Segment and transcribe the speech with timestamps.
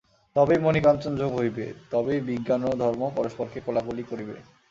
[0.35, 4.35] তবেই মণিকাঞ্চনযোগ হইবে, তবেই বিজ্ঞান ও ধর্ম পরস্পরকে কোলাকুলি করিবে।